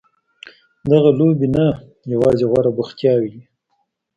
[0.91, 1.65] دغه لوبې نه
[2.13, 3.43] یوازې غوره بوختیاوې دي.